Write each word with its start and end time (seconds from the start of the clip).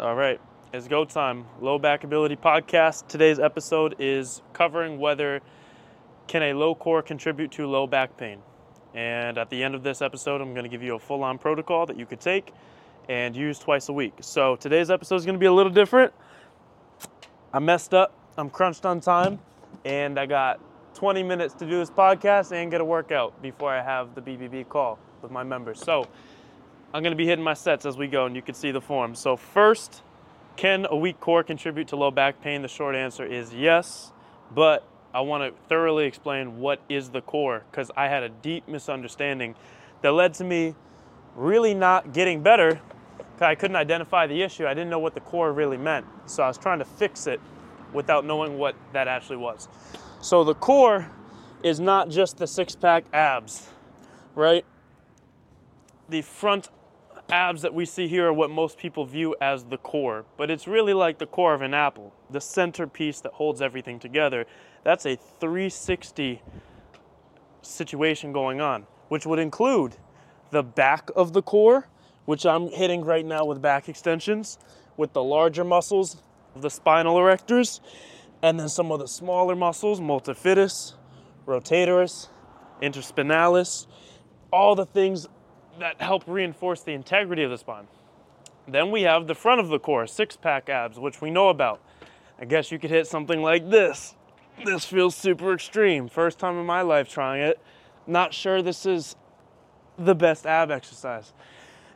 All 0.00 0.14
right, 0.14 0.40
it's 0.72 0.88
go 0.88 1.04
time. 1.04 1.44
Low 1.60 1.78
Back 1.78 2.04
Ability 2.04 2.36
Podcast. 2.36 3.06
Today's 3.06 3.38
episode 3.38 3.96
is 3.98 4.40
covering 4.54 4.98
whether 4.98 5.42
can 6.26 6.42
a 6.42 6.54
low 6.54 6.74
core 6.74 7.02
contribute 7.02 7.50
to 7.52 7.66
low 7.66 7.86
back 7.86 8.16
pain. 8.16 8.38
And 8.94 9.36
at 9.36 9.50
the 9.50 9.62
end 9.62 9.74
of 9.74 9.82
this 9.82 10.00
episode, 10.00 10.40
I'm 10.40 10.54
going 10.54 10.62
to 10.62 10.70
give 10.70 10.82
you 10.82 10.94
a 10.94 10.98
full-on 10.98 11.36
protocol 11.36 11.84
that 11.84 11.98
you 11.98 12.06
could 12.06 12.18
take 12.18 12.54
and 13.10 13.36
use 13.36 13.58
twice 13.58 13.90
a 13.90 13.92
week. 13.92 14.14
So 14.22 14.56
today's 14.56 14.90
episode 14.90 15.16
is 15.16 15.26
going 15.26 15.34
to 15.34 15.38
be 15.38 15.44
a 15.44 15.52
little 15.52 15.70
different. 15.70 16.14
I 17.52 17.58
messed 17.58 17.92
up. 17.92 18.14
I'm 18.38 18.48
crunched 18.48 18.86
on 18.86 19.00
time, 19.00 19.38
and 19.84 20.18
I 20.18 20.24
got 20.24 20.60
20 20.94 21.22
minutes 21.22 21.52
to 21.56 21.66
do 21.66 21.76
this 21.78 21.90
podcast 21.90 22.52
and 22.52 22.70
get 22.70 22.80
a 22.80 22.86
workout 22.86 23.42
before 23.42 23.70
I 23.70 23.82
have 23.82 24.14
the 24.14 24.22
BBB 24.22 24.66
call 24.66 24.98
with 25.20 25.30
my 25.30 25.42
members. 25.42 25.78
So 25.78 26.08
I'm 26.92 27.04
going 27.04 27.12
to 27.12 27.16
be 27.16 27.26
hitting 27.26 27.44
my 27.44 27.54
sets 27.54 27.86
as 27.86 27.96
we 27.96 28.08
go, 28.08 28.26
and 28.26 28.34
you 28.34 28.42
can 28.42 28.54
see 28.54 28.72
the 28.72 28.80
form. 28.80 29.14
So 29.14 29.36
first, 29.36 30.02
can 30.56 30.86
a 30.90 30.96
weak 30.96 31.20
core 31.20 31.44
contribute 31.44 31.86
to 31.88 31.96
low 31.96 32.10
back 32.10 32.42
pain? 32.42 32.62
The 32.62 32.68
short 32.68 32.96
answer 32.96 33.24
is 33.24 33.54
yes, 33.54 34.12
but 34.52 34.86
I 35.14 35.20
want 35.20 35.44
to 35.44 35.60
thoroughly 35.68 36.06
explain 36.06 36.58
what 36.58 36.80
is 36.88 37.10
the 37.10 37.20
core 37.20 37.62
because 37.70 37.92
I 37.96 38.08
had 38.08 38.24
a 38.24 38.28
deep 38.28 38.66
misunderstanding 38.66 39.54
that 40.02 40.10
led 40.10 40.34
to 40.34 40.44
me 40.44 40.74
really 41.36 41.74
not 41.74 42.12
getting 42.12 42.42
better 42.42 42.80
because 43.18 43.42
I 43.42 43.54
couldn't 43.54 43.76
identify 43.76 44.26
the 44.26 44.42
issue. 44.42 44.66
I 44.66 44.74
didn't 44.74 44.90
know 44.90 44.98
what 44.98 45.14
the 45.14 45.20
core 45.20 45.52
really 45.52 45.76
meant. 45.76 46.06
So 46.26 46.42
I 46.42 46.48
was 46.48 46.58
trying 46.58 46.80
to 46.80 46.84
fix 46.84 47.28
it 47.28 47.40
without 47.92 48.24
knowing 48.24 48.58
what 48.58 48.74
that 48.92 49.06
actually 49.06 49.36
was. 49.36 49.68
So 50.20 50.42
the 50.42 50.54
core 50.54 51.08
is 51.62 51.78
not 51.78 52.08
just 52.08 52.36
the 52.36 52.48
six 52.48 52.74
pack 52.74 53.04
abs, 53.12 53.68
right? 54.34 54.64
The 56.08 56.22
front 56.22 56.68
abs 57.32 57.62
that 57.62 57.74
we 57.74 57.84
see 57.84 58.08
here 58.08 58.28
are 58.28 58.32
what 58.32 58.50
most 58.50 58.78
people 58.78 59.04
view 59.04 59.34
as 59.40 59.64
the 59.64 59.78
core, 59.78 60.24
but 60.36 60.50
it's 60.50 60.66
really 60.66 60.92
like 60.92 61.18
the 61.18 61.26
core 61.26 61.54
of 61.54 61.62
an 61.62 61.74
apple, 61.74 62.12
the 62.30 62.40
centerpiece 62.40 63.20
that 63.20 63.32
holds 63.32 63.62
everything 63.62 63.98
together. 63.98 64.46
That's 64.84 65.06
a 65.06 65.16
360 65.16 66.42
situation 67.62 68.32
going 68.32 68.60
on, 68.60 68.86
which 69.08 69.26
would 69.26 69.38
include 69.38 69.96
the 70.50 70.62
back 70.62 71.10
of 71.14 71.32
the 71.32 71.42
core, 71.42 71.88
which 72.24 72.44
I'm 72.44 72.68
hitting 72.68 73.04
right 73.04 73.24
now 73.24 73.44
with 73.44 73.62
back 73.62 73.88
extensions, 73.88 74.58
with 74.96 75.12
the 75.12 75.22
larger 75.22 75.64
muscles 75.64 76.22
of 76.54 76.62
the 76.62 76.70
spinal 76.70 77.16
erectors, 77.16 77.80
and 78.42 78.58
then 78.58 78.68
some 78.68 78.90
of 78.90 78.98
the 78.98 79.08
smaller 79.08 79.54
muscles, 79.54 80.00
multifidus, 80.00 80.94
rotatores, 81.46 82.28
interspinalis, 82.82 83.86
all 84.52 84.74
the 84.74 84.86
things 84.86 85.26
that 85.78 86.00
help 86.00 86.24
reinforce 86.26 86.82
the 86.82 86.92
integrity 86.92 87.42
of 87.42 87.50
the 87.50 87.58
spine. 87.58 87.86
Then 88.68 88.90
we 88.90 89.02
have 89.02 89.26
the 89.26 89.34
front 89.34 89.60
of 89.60 89.68
the 89.68 89.78
core, 89.78 90.06
six 90.06 90.36
pack 90.36 90.68
abs, 90.68 90.98
which 90.98 91.20
we 91.20 91.30
know 91.30 91.48
about. 91.48 91.80
I 92.38 92.44
guess 92.44 92.70
you 92.70 92.78
could 92.78 92.90
hit 92.90 93.06
something 93.06 93.42
like 93.42 93.70
this. 93.70 94.14
This 94.64 94.84
feels 94.84 95.14
super 95.14 95.54
extreme. 95.54 96.08
First 96.08 96.38
time 96.38 96.58
in 96.58 96.66
my 96.66 96.82
life 96.82 97.08
trying 97.08 97.42
it. 97.42 97.60
Not 98.06 98.34
sure 98.34 98.62
this 98.62 98.86
is 98.86 99.16
the 99.98 100.14
best 100.14 100.46
ab 100.46 100.70
exercise. 100.70 101.32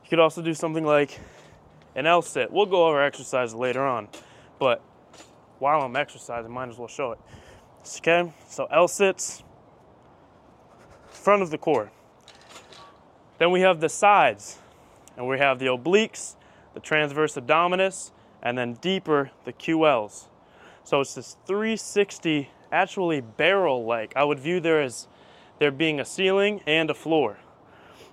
You 0.05 0.11
could 0.11 0.19
also 0.19 0.43
do 0.43 0.55
something 0.55 0.85
like 0.85 1.19
an 1.95 2.07
L 2.07 2.23
sit. 2.23 2.51
We'll 2.51 2.67
go 2.67 2.87
over 2.87 3.03
exercises 3.03 3.55
later 3.55 3.87
on, 3.87 4.09
but 4.59 4.83
while 5.59 5.81
I'm 5.81 5.97
exercising, 5.97 6.51
might 6.51 6.69
as 6.69 6.79
well 6.79 6.89
show 6.89 7.13
it. 7.13 7.19
Okay, 7.99 8.33
so 8.49 8.67
L 8.71 8.89
sits, 8.89 9.43
front 11.09 11.43
of 11.43 11.51
the 11.51 11.59
core. 11.59 11.91
Then 13.45 13.51
we 13.51 13.61
have 13.61 13.79
the 13.79 13.91
sides, 13.91 14.59
and 15.19 15.29
we 15.29 15.39
have 15.39 15.59
the 15.59 15.67
obliques, 15.67 16.35
the 16.73 16.81
transverse 16.81 17.35
abdominis, 17.35 18.11
and 18.43 18.57
then 18.57 18.73
deeper, 18.81 19.33
the 19.45 19.53
QLs. 19.53 20.29
So 20.83 21.03
it's 21.03 21.13
this 21.13 21.37
360, 21.45 22.49
actually 22.73 23.21
barrel 23.21 23.85
like. 23.85 24.17
I 24.17 24.25
would 24.25 24.41
view 24.41 24.61
there 24.61 24.81
as 24.81 25.09
there 25.59 25.71
being 25.71 26.01
a 26.01 26.07
ceiling 26.07 26.63
and 26.67 26.89
a 26.89 26.95
floor. 26.95 27.37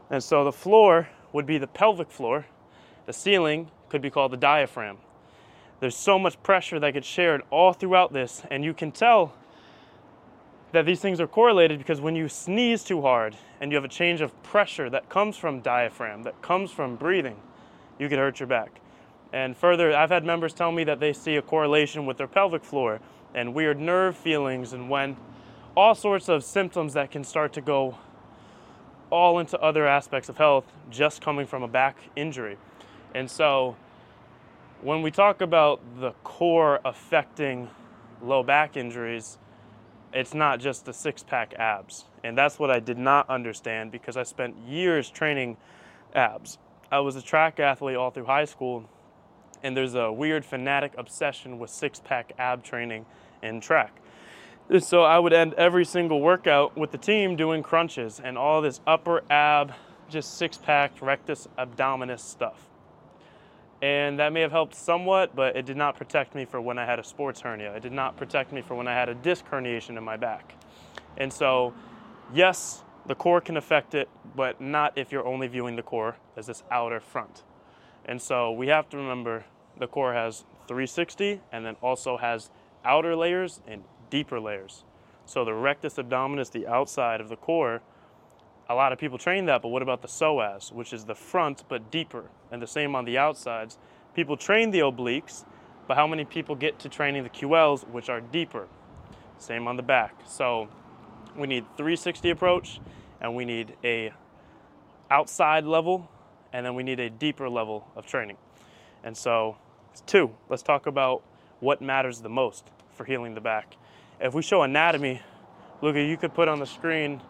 And 0.09 0.21
so 0.21 0.43
the 0.43 0.51
floor 0.51 1.07
would 1.31 1.45
be 1.45 1.57
the 1.57 1.65
pelvic 1.65 2.11
floor, 2.11 2.45
the 3.05 3.13
ceiling 3.13 3.71
could 3.87 4.01
be 4.01 4.09
called 4.09 4.33
the 4.33 4.37
diaphragm. 4.37 4.97
There's 5.79 5.95
so 5.95 6.19
much 6.19 6.43
pressure 6.43 6.77
that 6.77 6.91
gets 6.91 7.07
shared 7.07 7.43
all 7.51 7.71
throughout 7.71 8.11
this, 8.11 8.43
and 8.51 8.65
you 8.65 8.73
can 8.73 8.91
tell 8.91 9.31
that 10.71 10.85
these 10.85 10.99
things 10.99 11.19
are 11.19 11.27
correlated 11.27 11.77
because 11.77 11.99
when 11.99 12.15
you 12.15 12.29
sneeze 12.29 12.83
too 12.83 13.01
hard 13.01 13.35
and 13.59 13.71
you 13.71 13.75
have 13.75 13.83
a 13.83 13.89
change 13.89 14.21
of 14.21 14.41
pressure 14.43 14.89
that 14.89 15.09
comes 15.09 15.37
from 15.37 15.59
diaphragm, 15.59 16.23
that 16.23 16.41
comes 16.41 16.71
from 16.71 16.95
breathing, 16.95 17.35
you 17.99 18.07
could 18.07 18.19
hurt 18.19 18.39
your 18.39 18.47
back. 18.47 18.79
And 19.33 19.55
further, 19.55 19.95
I've 19.95 20.09
had 20.09 20.25
members 20.25 20.53
tell 20.53 20.71
me 20.71 20.83
that 20.85 20.99
they 20.99 21.13
see 21.13 21.35
a 21.35 21.41
correlation 21.41 22.05
with 22.05 22.17
their 22.17 22.27
pelvic 22.27 22.63
floor 22.63 22.99
and 23.33 23.53
weird 23.53 23.79
nerve 23.79 24.17
feelings 24.17 24.73
and 24.73 24.89
when 24.89 25.17
all 25.75 25.95
sorts 25.95 26.27
of 26.27 26.43
symptoms 26.43 26.93
that 26.93 27.11
can 27.11 27.23
start 27.23 27.53
to 27.53 27.61
go 27.61 27.97
all 29.09 29.39
into 29.39 29.59
other 29.59 29.87
aspects 29.87 30.29
of 30.29 30.37
health 30.37 30.65
just 30.89 31.21
coming 31.21 31.45
from 31.45 31.63
a 31.63 31.67
back 31.67 31.97
injury. 32.15 32.57
And 33.13 33.29
so 33.29 33.75
when 34.81 35.01
we 35.01 35.11
talk 35.11 35.41
about 35.41 35.81
the 35.99 36.11
core 36.23 36.79
affecting 36.83 37.69
low 38.21 38.43
back 38.43 38.75
injuries, 38.75 39.37
it's 40.13 40.33
not 40.33 40.59
just 40.59 40.85
the 40.85 40.93
six 40.93 41.23
pack 41.23 41.53
abs. 41.55 42.05
And 42.23 42.37
that's 42.37 42.59
what 42.59 42.69
I 42.69 42.79
did 42.79 42.97
not 42.97 43.29
understand 43.29 43.91
because 43.91 44.17
I 44.17 44.23
spent 44.23 44.57
years 44.57 45.09
training 45.09 45.57
abs. 46.13 46.57
I 46.91 46.99
was 46.99 47.15
a 47.15 47.21
track 47.21 47.59
athlete 47.59 47.95
all 47.95 48.11
through 48.11 48.25
high 48.25 48.45
school, 48.45 48.89
and 49.63 49.75
there's 49.75 49.95
a 49.95 50.11
weird 50.11 50.43
fanatic 50.43 50.93
obsession 50.97 51.59
with 51.59 51.69
six 51.69 51.99
pack 51.99 52.33
ab 52.37 52.63
training 52.63 53.05
in 53.41 53.61
track. 53.61 53.95
So 54.79 55.03
I 55.03 55.19
would 55.19 55.33
end 55.33 55.53
every 55.55 55.85
single 55.85 56.21
workout 56.21 56.77
with 56.77 56.91
the 56.91 56.97
team 56.97 57.35
doing 57.35 57.63
crunches 57.63 58.21
and 58.23 58.37
all 58.37 58.61
this 58.61 58.79
upper 58.87 59.23
ab, 59.29 59.73
just 60.09 60.37
six 60.37 60.57
pack 60.57 61.01
rectus 61.01 61.47
abdominis 61.57 62.19
stuff. 62.19 62.70
And 63.81 64.19
that 64.19 64.31
may 64.31 64.41
have 64.41 64.51
helped 64.51 64.75
somewhat, 64.75 65.35
but 65.35 65.55
it 65.55 65.65
did 65.65 65.77
not 65.77 65.95
protect 65.95 66.35
me 66.35 66.45
for 66.45 66.61
when 66.61 66.77
I 66.77 66.85
had 66.85 66.99
a 66.99 67.03
sports 67.03 67.41
hernia. 67.41 67.73
It 67.75 67.81
did 67.81 67.91
not 67.91 68.15
protect 68.15 68.51
me 68.51 68.61
for 68.61 68.75
when 68.75 68.87
I 68.87 68.93
had 68.93 69.09
a 69.09 69.15
disc 69.15 69.45
herniation 69.45 69.97
in 69.97 70.03
my 70.03 70.17
back. 70.17 70.55
And 71.17 71.33
so, 71.33 71.73
yes, 72.33 72.83
the 73.07 73.15
core 73.15 73.41
can 73.41 73.57
affect 73.57 73.95
it, 73.95 74.07
but 74.35 74.61
not 74.61 74.97
if 74.97 75.11
you're 75.11 75.25
only 75.25 75.47
viewing 75.47 75.75
the 75.75 75.81
core 75.81 76.17
as 76.37 76.45
this 76.45 76.63
outer 76.69 76.99
front. 76.99 77.43
And 78.05 78.21
so 78.21 78.51
we 78.51 78.67
have 78.67 78.87
to 78.89 78.97
remember 78.97 79.45
the 79.77 79.87
core 79.87 80.13
has 80.13 80.43
360 80.67 81.41
and 81.51 81.65
then 81.65 81.75
also 81.81 82.17
has 82.17 82.51
outer 82.85 83.15
layers 83.15 83.61
and 83.67 83.83
deeper 84.09 84.39
layers. 84.39 84.83
So 85.25 85.43
the 85.45 85.53
rectus 85.53 85.95
abdominis, 85.95 86.51
the 86.51 86.67
outside 86.67 87.21
of 87.21 87.29
the 87.29 87.35
core, 87.35 87.81
a 88.71 88.75
lot 88.75 88.93
of 88.93 88.99
people 88.99 89.17
train 89.17 89.45
that, 89.45 89.61
but 89.61 89.67
what 89.67 89.81
about 89.81 90.01
the 90.01 90.07
psoas, 90.07 90.71
which 90.71 90.93
is 90.93 91.03
the 91.03 91.15
front 91.15 91.63
but 91.67 91.91
deeper, 91.91 92.23
and 92.51 92.61
the 92.61 92.67
same 92.67 92.95
on 92.95 93.03
the 93.03 93.17
outsides? 93.17 93.77
People 94.15 94.37
train 94.37 94.71
the 94.71 94.79
obliques, 94.79 95.43
but 95.87 95.97
how 95.97 96.07
many 96.07 96.23
people 96.23 96.55
get 96.55 96.79
to 96.79 96.89
training 96.89 97.23
the 97.23 97.29
QLs, 97.29 97.87
which 97.89 98.09
are 98.09 98.21
deeper? 98.21 98.67
Same 99.37 99.67
on 99.67 99.75
the 99.75 99.83
back. 99.83 100.15
So 100.25 100.69
we 101.35 101.47
need 101.47 101.65
360 101.75 102.29
approach, 102.29 102.79
and 103.19 103.35
we 103.35 103.43
need 103.43 103.75
a 103.83 104.13
outside 105.09 105.65
level, 105.65 106.09
and 106.53 106.65
then 106.65 106.73
we 106.73 106.83
need 106.83 106.99
a 107.01 107.09
deeper 107.09 107.49
level 107.49 107.85
of 107.95 108.05
training. 108.05 108.37
And 109.03 109.17
so, 109.17 109.57
two, 110.05 110.31
let's 110.47 110.63
talk 110.63 110.87
about 110.87 111.23
what 111.59 111.81
matters 111.81 112.21
the 112.21 112.29
most 112.29 112.67
for 112.93 113.03
healing 113.03 113.35
the 113.35 113.41
back. 113.41 113.75
If 114.21 114.33
we 114.33 114.41
show 114.41 114.61
anatomy, 114.61 115.21
look, 115.81 115.95
you 115.95 116.15
could 116.15 116.33
put 116.33 116.47
on 116.47 116.59
the 116.59 116.65
screen 116.65 117.21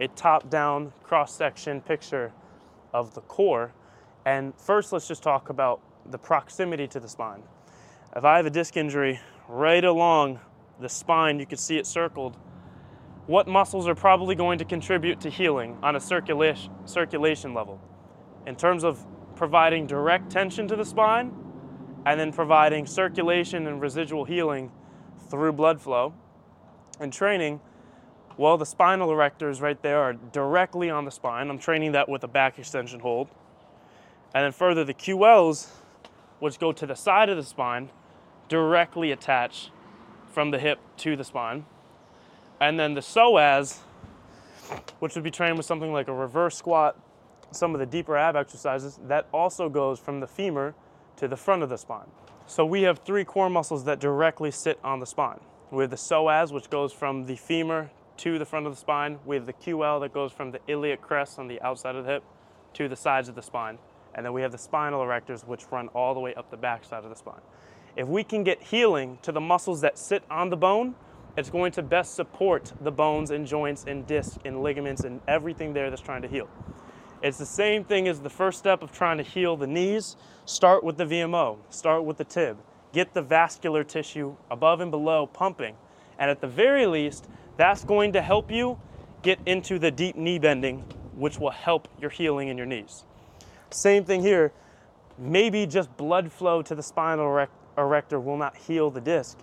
a 0.00 0.08
top-down 0.08 0.92
cross-section 1.02 1.82
picture 1.82 2.32
of 2.92 3.14
the 3.14 3.20
core. 3.22 3.72
And 4.24 4.54
first, 4.56 4.92
let's 4.92 5.06
just 5.06 5.22
talk 5.22 5.50
about 5.50 5.80
the 6.06 6.18
proximity 6.18 6.86
to 6.88 7.00
the 7.00 7.08
spine. 7.08 7.42
If 8.16 8.24
I 8.24 8.36
have 8.36 8.46
a 8.46 8.50
disc 8.50 8.76
injury 8.76 9.20
right 9.48 9.84
along 9.84 10.40
the 10.80 10.88
spine, 10.88 11.38
you 11.38 11.46
can 11.46 11.58
see 11.58 11.76
it 11.76 11.86
circled. 11.86 12.36
What 13.26 13.46
muscles 13.46 13.86
are 13.86 13.94
probably 13.94 14.34
going 14.34 14.58
to 14.58 14.64
contribute 14.64 15.20
to 15.20 15.30
healing 15.30 15.76
on 15.82 15.94
a 15.94 16.00
circulation, 16.00 16.72
circulation 16.86 17.54
level? 17.54 17.80
In 18.46 18.56
terms 18.56 18.82
of 18.82 19.06
providing 19.36 19.86
direct 19.86 20.30
tension 20.30 20.66
to 20.68 20.76
the 20.76 20.84
spine 20.84 21.32
and 22.06 22.18
then 22.18 22.32
providing 22.32 22.86
circulation 22.86 23.66
and 23.66 23.80
residual 23.80 24.24
healing 24.24 24.72
through 25.28 25.52
blood 25.52 25.80
flow, 25.80 26.14
and 26.98 27.12
training, 27.12 27.60
well, 28.36 28.56
the 28.56 28.66
spinal 28.66 29.08
erectors 29.08 29.60
right 29.60 29.80
there 29.82 29.98
are 29.98 30.14
directly 30.14 30.88
on 30.88 31.04
the 31.04 31.10
spine. 31.10 31.50
I'm 31.50 31.58
training 31.58 31.92
that 31.92 32.08
with 32.08 32.24
a 32.24 32.28
back 32.28 32.58
extension 32.58 33.00
hold. 33.00 33.28
And 34.34 34.44
then 34.44 34.52
further, 34.52 34.84
the 34.84 34.94
QLs, 34.94 35.68
which 36.38 36.58
go 36.58 36.72
to 36.72 36.86
the 36.86 36.94
side 36.94 37.28
of 37.28 37.36
the 37.36 37.42
spine, 37.42 37.90
directly 38.48 39.12
attach 39.12 39.70
from 40.30 40.50
the 40.50 40.58
hip 40.58 40.78
to 40.98 41.16
the 41.16 41.24
spine. 41.24 41.66
And 42.60 42.78
then 42.78 42.94
the 42.94 43.00
psoas, 43.00 43.78
which 45.00 45.14
would 45.14 45.24
be 45.24 45.30
trained 45.30 45.56
with 45.56 45.66
something 45.66 45.92
like 45.92 46.08
a 46.08 46.14
reverse 46.14 46.56
squat, 46.56 46.98
some 47.50 47.74
of 47.74 47.80
the 47.80 47.86
deeper 47.86 48.16
ab 48.16 48.36
exercises, 48.36 48.98
that 49.08 49.26
also 49.32 49.68
goes 49.68 49.98
from 49.98 50.20
the 50.20 50.26
femur 50.26 50.74
to 51.16 51.26
the 51.26 51.36
front 51.36 51.62
of 51.62 51.68
the 51.68 51.76
spine. 51.76 52.06
So 52.46 52.64
we 52.64 52.82
have 52.82 53.00
three 53.00 53.24
core 53.24 53.50
muscles 53.50 53.84
that 53.84 54.00
directly 54.00 54.50
sit 54.50 54.78
on 54.84 55.00
the 55.00 55.06
spine. 55.06 55.40
We 55.70 55.82
have 55.82 55.90
the 55.90 55.96
psoas, 55.96 56.52
which 56.52 56.70
goes 56.70 56.92
from 56.92 57.26
the 57.26 57.36
femur 57.36 57.90
to 58.20 58.38
the 58.38 58.44
front 58.44 58.66
of 58.66 58.72
the 58.74 58.78
spine. 58.78 59.18
We 59.24 59.36
have 59.36 59.46
the 59.46 59.52
QL 59.54 60.00
that 60.00 60.12
goes 60.12 60.30
from 60.30 60.50
the 60.50 60.60
iliac 60.68 61.00
crest 61.00 61.38
on 61.38 61.48
the 61.48 61.60
outside 61.62 61.96
of 61.96 62.04
the 62.04 62.12
hip 62.12 62.24
to 62.74 62.86
the 62.86 62.96
sides 62.96 63.28
of 63.28 63.34
the 63.34 63.42
spine. 63.42 63.78
And 64.14 64.26
then 64.26 64.32
we 64.34 64.42
have 64.42 64.52
the 64.52 64.58
spinal 64.58 65.00
erectors, 65.00 65.46
which 65.46 65.64
run 65.70 65.88
all 65.88 66.12
the 66.12 66.20
way 66.20 66.34
up 66.34 66.50
the 66.50 66.56
back 66.56 66.84
side 66.84 67.04
of 67.04 67.10
the 67.10 67.16
spine. 67.16 67.40
If 67.96 68.08
we 68.08 68.22
can 68.22 68.44
get 68.44 68.62
healing 68.62 69.18
to 69.22 69.32
the 69.32 69.40
muscles 69.40 69.80
that 69.80 69.98
sit 69.98 70.22
on 70.30 70.50
the 70.50 70.56
bone, 70.56 70.94
it's 71.36 71.48
going 71.48 71.72
to 71.72 71.82
best 71.82 72.14
support 72.14 72.72
the 72.80 72.92
bones 72.92 73.30
and 73.30 73.46
joints 73.46 73.84
and 73.86 74.06
discs 74.06 74.38
and 74.44 74.62
ligaments 74.62 75.04
and 75.04 75.20
everything 75.26 75.72
there 75.72 75.88
that's 75.88 76.02
trying 76.02 76.22
to 76.22 76.28
heal. 76.28 76.48
It's 77.22 77.38
the 77.38 77.46
same 77.46 77.84
thing 77.84 78.06
as 78.06 78.20
the 78.20 78.30
first 78.30 78.58
step 78.58 78.82
of 78.82 78.92
trying 78.92 79.18
to 79.18 79.22
heal 79.22 79.56
the 79.56 79.66
knees. 79.66 80.16
Start 80.44 80.84
with 80.84 80.98
the 80.98 81.04
VMO, 81.04 81.58
start 81.70 82.04
with 82.04 82.18
the 82.18 82.24
tib. 82.24 82.58
Get 82.92 83.14
the 83.14 83.22
vascular 83.22 83.84
tissue 83.84 84.36
above 84.50 84.80
and 84.80 84.90
below 84.90 85.26
pumping. 85.26 85.76
And 86.18 86.30
at 86.30 86.40
the 86.40 86.46
very 86.46 86.86
least, 86.86 87.28
that's 87.56 87.84
going 87.84 88.12
to 88.12 88.22
help 88.22 88.50
you 88.50 88.78
get 89.22 89.38
into 89.46 89.78
the 89.78 89.90
deep 89.90 90.16
knee 90.16 90.38
bending, 90.38 90.78
which 91.14 91.38
will 91.38 91.50
help 91.50 91.88
your 92.00 92.10
healing 92.10 92.48
in 92.48 92.56
your 92.56 92.66
knees. 92.66 93.04
Same 93.70 94.04
thing 94.04 94.22
here. 94.22 94.52
Maybe 95.18 95.66
just 95.66 95.94
blood 95.96 96.32
flow 96.32 96.62
to 96.62 96.74
the 96.74 96.82
spinal 96.82 97.46
erector 97.76 98.18
will 98.18 98.38
not 98.38 98.56
heal 98.56 98.90
the 98.90 99.00
disc. 99.00 99.38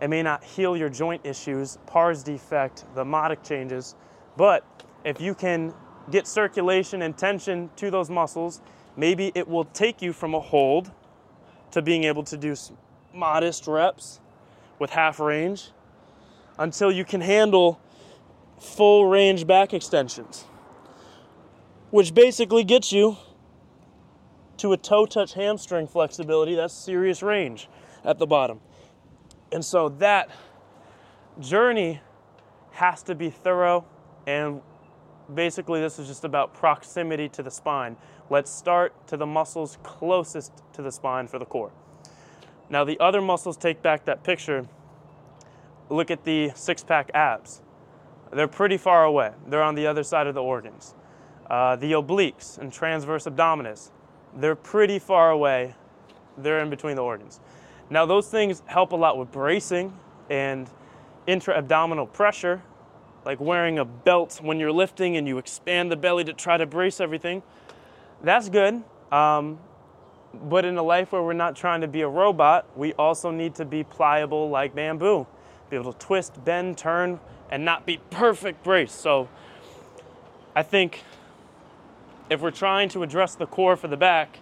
It 0.00 0.08
may 0.08 0.22
not 0.22 0.44
heal 0.44 0.76
your 0.76 0.88
joint 0.88 1.22
issues, 1.24 1.78
pars 1.86 2.22
defect, 2.22 2.84
the 2.94 3.04
modic 3.04 3.42
changes, 3.42 3.94
but 4.36 4.64
if 5.04 5.20
you 5.20 5.34
can 5.34 5.74
get 6.10 6.26
circulation 6.26 7.02
and 7.02 7.16
tension 7.16 7.70
to 7.76 7.90
those 7.90 8.10
muscles, 8.10 8.60
maybe 8.96 9.32
it 9.34 9.46
will 9.46 9.64
take 9.64 10.02
you 10.02 10.12
from 10.12 10.34
a 10.34 10.40
hold 10.40 10.90
to 11.70 11.82
being 11.82 12.04
able 12.04 12.22
to 12.24 12.36
do 12.36 12.54
modest 13.14 13.66
reps 13.66 14.20
with 14.78 14.90
half 14.90 15.20
range 15.20 15.70
until 16.60 16.92
you 16.92 17.04
can 17.04 17.22
handle 17.22 17.80
full 18.60 19.06
range 19.06 19.46
back 19.46 19.72
extensions, 19.72 20.44
which 21.90 22.14
basically 22.14 22.62
gets 22.62 22.92
you 22.92 23.16
to 24.58 24.74
a 24.74 24.76
toe 24.76 25.06
touch 25.06 25.32
hamstring 25.32 25.88
flexibility. 25.88 26.54
That's 26.54 26.74
serious 26.74 27.22
range 27.22 27.66
at 28.04 28.18
the 28.18 28.26
bottom. 28.26 28.60
And 29.50 29.64
so 29.64 29.88
that 29.88 30.30
journey 31.40 32.02
has 32.72 33.02
to 33.04 33.14
be 33.14 33.30
thorough 33.30 33.86
and 34.26 34.60
basically 35.34 35.80
this 35.80 35.98
is 35.98 36.06
just 36.06 36.24
about 36.24 36.52
proximity 36.52 37.28
to 37.30 37.42
the 37.42 37.50
spine. 37.50 37.96
Let's 38.28 38.50
start 38.50 39.06
to 39.08 39.16
the 39.16 39.26
muscles 39.26 39.78
closest 39.82 40.52
to 40.74 40.82
the 40.82 40.92
spine 40.92 41.26
for 41.26 41.38
the 41.38 41.46
core. 41.46 41.72
Now 42.68 42.84
the 42.84 43.00
other 43.00 43.22
muscles 43.22 43.56
take 43.56 43.80
back 43.80 44.04
that 44.04 44.22
picture. 44.22 44.66
Look 45.90 46.10
at 46.10 46.24
the 46.24 46.52
six 46.54 46.82
pack 46.82 47.10
abs. 47.12 47.60
They're 48.32 48.48
pretty 48.48 48.78
far 48.78 49.04
away. 49.04 49.32
They're 49.46 49.62
on 49.62 49.74
the 49.74 49.86
other 49.86 50.02
side 50.02 50.26
of 50.26 50.34
the 50.34 50.42
organs. 50.42 50.94
Uh, 51.48 51.76
the 51.76 51.92
obliques 51.92 52.58
and 52.58 52.72
transverse 52.72 53.24
abdominis, 53.24 53.90
they're 54.36 54.54
pretty 54.54 54.98
far 54.98 55.30
away. 55.30 55.74
They're 56.38 56.60
in 56.60 56.70
between 56.70 56.96
the 56.96 57.02
organs. 57.02 57.40
Now 57.90 58.06
those 58.06 58.28
things 58.28 58.62
help 58.66 58.92
a 58.92 58.96
lot 58.96 59.18
with 59.18 59.32
bracing 59.32 59.92
and 60.30 60.70
intra-abdominal 61.26 62.06
pressure 62.06 62.62
like 63.24 63.40
wearing 63.40 63.78
a 63.78 63.84
belt 63.84 64.40
when 64.42 64.58
you're 64.58 64.72
lifting 64.72 65.16
and 65.16 65.28
you 65.28 65.38
expand 65.38 65.90
the 65.90 65.96
belly 65.96 66.24
to 66.24 66.32
try 66.32 66.56
to 66.56 66.66
brace 66.66 67.00
everything. 67.00 67.42
That's 68.22 68.48
good. 68.48 68.82
Um, 69.12 69.58
but 70.32 70.64
in 70.64 70.76
a 70.76 70.82
life 70.82 71.12
where 71.12 71.22
we're 71.22 71.32
not 71.32 71.56
trying 71.56 71.80
to 71.80 71.88
be 71.88 72.02
a 72.02 72.08
robot, 72.08 72.66
we 72.76 72.92
also 72.94 73.30
need 73.30 73.54
to 73.56 73.64
be 73.64 73.82
pliable 73.82 74.48
like 74.48 74.74
bamboo, 74.74 75.26
be 75.70 75.76
able 75.76 75.92
to 75.92 75.98
twist, 75.98 76.44
bend, 76.44 76.76
turn, 76.76 77.20
and 77.50 77.64
not 77.64 77.86
be 77.86 77.98
perfect 78.10 78.62
brace. 78.62 78.92
So 78.92 79.28
I 80.54 80.62
think 80.62 81.02
if 82.28 82.40
we're 82.40 82.50
trying 82.50 82.88
to 82.90 83.02
address 83.02 83.34
the 83.34 83.46
core 83.46 83.76
for 83.76 83.88
the 83.88 83.96
back, 83.96 84.40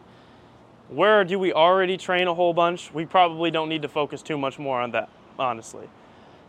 where 0.88 1.22
do 1.25 1.38
we 1.38 1.52
already 1.52 1.96
train 1.96 2.26
a 2.26 2.34
whole 2.34 2.54
bunch? 2.54 2.92
We 2.92 3.06
probably 3.06 3.50
don't 3.50 3.69
need 3.69 3.82
to 3.82 3.88
focus 3.88 4.22
too 4.22 4.38
much 4.38 4.58
more 4.58 4.80
on 4.80 4.90
that, 4.92 5.10
honestly 5.38 5.88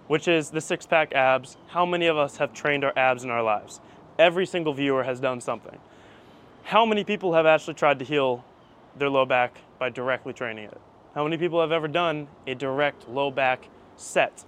which 0.10 0.28
is 0.28 0.50
the 0.50 0.60
six 0.60 0.88
pack 0.88 1.14
abs. 1.14 1.56
How 1.68 1.86
many 1.86 2.08
of 2.08 2.18
us 2.18 2.38
have 2.38 2.52
trained 2.52 2.84
our 2.84 2.92
abs 2.98 3.24
in 3.24 3.30
our 3.30 3.44
lives? 3.44 3.80
Every 4.18 4.48
single 4.48 4.74
viewer 4.74 5.04
has 5.04 5.20
done 5.20 5.40
something. 5.40 5.78
How 6.64 6.84
many 6.84 7.04
people 7.04 7.34
have 7.34 7.46
actually 7.46 7.76
tried 7.76 8.00
to 8.00 8.06
heal 8.06 8.44
their 8.98 9.10
low 9.10 9.28
back 9.28 9.60
by 9.78 9.92
directly 9.92 10.34
training 10.34 10.66
it? 10.66 10.82
How 11.14 11.24
many 11.24 11.38
people 11.38 11.62
have 11.62 11.72
ever 11.72 11.88
done 11.88 12.28
a 12.48 12.56
direct 12.56 13.08
low 13.08 13.30
back 13.30 13.70
set 13.98 14.44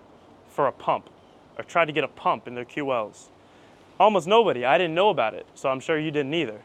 for 0.51 0.67
a 0.67 0.71
pump 0.71 1.09
or 1.57 1.63
tried 1.63 1.85
to 1.85 1.91
get 1.91 2.03
a 2.03 2.07
pump 2.07 2.47
in 2.47 2.55
their 2.55 2.65
QLs? 2.65 3.29
Almost 3.99 4.27
nobody. 4.27 4.65
I 4.65 4.77
didn't 4.77 4.95
know 4.95 5.09
about 5.09 5.33
it, 5.33 5.45
so 5.55 5.69
I'm 5.69 5.79
sure 5.79 5.97
you 5.97 6.11
didn't 6.11 6.33
either. 6.33 6.61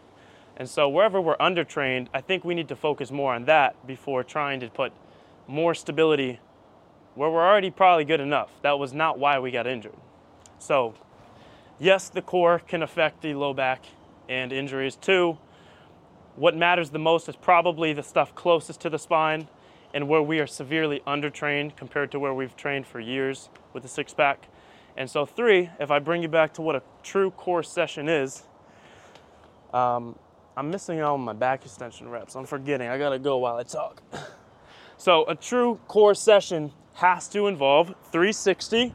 And 0.57 0.69
so, 0.69 0.89
wherever 0.89 1.21
we're 1.21 1.37
undertrained, 1.37 2.09
I 2.15 2.23
think 2.23 2.45
we 2.45 2.55
need 2.55 2.69
to 2.69 2.77
focus 2.77 3.11
more 3.11 3.35
on 3.35 3.45
that 3.45 3.87
before 3.87 4.25
trying 4.25 4.61
to 4.61 4.69
put 4.69 4.93
more 5.47 5.75
stability 5.75 6.41
where 7.15 7.31
we're 7.31 7.47
already 7.47 7.71
probably 7.71 8.05
good 8.05 8.21
enough. 8.21 8.51
That 8.63 8.79
was 8.79 8.93
not 8.93 9.19
why 9.19 9.39
we 9.39 9.51
got 9.51 9.67
injured. 9.67 9.97
So, 10.59 10.95
yes, 11.79 12.09
the 12.09 12.23
core 12.23 12.59
can 12.59 12.83
affect 12.83 13.23
the 13.23 13.35
low 13.35 13.53
back 13.53 13.85
and 14.29 14.53
injuries 14.53 14.97
too. 14.97 15.39
What 16.37 16.57
matters 16.57 16.91
the 16.91 16.99
most 16.99 17.29
is 17.29 17.37
probably 17.37 17.93
the 17.93 18.03
stuff 18.03 18.35
closest 18.35 18.81
to 18.83 18.91
the 18.91 18.99
spine 18.99 19.49
and 19.97 20.07
where 20.11 20.21
we 20.21 20.41
are 20.41 20.47
severely 20.47 21.01
undertrained 21.07 21.75
compared 21.75 22.11
to 22.11 22.21
where 22.21 22.35
we've 22.35 22.55
trained 22.55 22.87
for 22.87 23.01
years 23.01 23.49
with 23.73 23.83
the 23.83 23.89
six 23.89 24.13
pack. 24.13 24.47
And 24.95 25.09
so, 25.09 25.25
three, 25.25 25.71
if 25.81 25.91
I 25.91 26.01
bring 26.01 26.21
you 26.21 26.29
back 26.29 26.53
to 26.55 26.63
what 26.63 26.77
a 26.77 26.83
true 27.03 27.31
core 27.31 27.63
session 27.63 28.07
is, 28.07 28.43
um, 29.73 30.19
I'm 30.55 30.71
missing 30.71 31.01
out 31.01 31.15
on 31.15 31.23
my 31.23 31.33
back 31.33 31.65
extension 31.65 32.11
reps. 32.11 32.37
I'm 32.37 32.45
forgetting. 32.45 32.89
I 32.89 32.99
gotta 32.99 33.19
go 33.19 33.39
while 33.39 33.57
I 33.57 33.63
talk. 33.63 34.03
So, 34.99 35.27
a 35.27 35.35
true 35.35 35.79
core 35.89 36.15
session 36.15 36.73
has 36.95 37.29
to 37.29 37.49
involve 37.49 37.89
360 38.13 38.95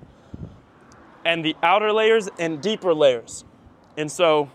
and 1.24 1.46
the 1.46 1.56
outer 1.62 1.94
layers 1.94 2.28
and 2.40 2.60
deeper 2.60 2.92
layers. 2.92 3.46
And 3.98 4.12
so 4.12 4.50